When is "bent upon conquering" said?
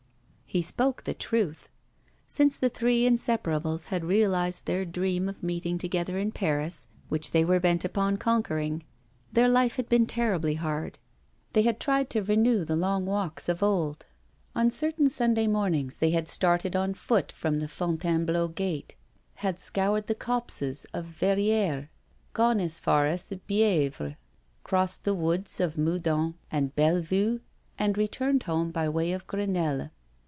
7.61-8.83